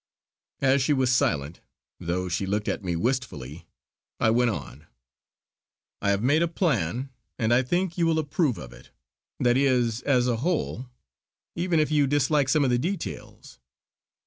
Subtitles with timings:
[0.61, 1.61] As she was silent,
[1.99, 3.67] though she looked at me wistfully,
[4.19, 4.87] I went on:
[6.01, 8.89] "I have made a plan and I think you will approve of it.
[9.39, 10.89] That is as a whole;
[11.55, 13.59] even if you dislike some of the details.